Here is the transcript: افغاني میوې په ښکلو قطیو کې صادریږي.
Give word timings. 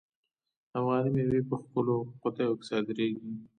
افغاني 0.77 1.09
میوې 1.15 1.41
په 1.49 1.55
ښکلو 1.61 1.95
قطیو 2.21 2.53
کې 2.59 2.65
صادریږي. 2.69 3.29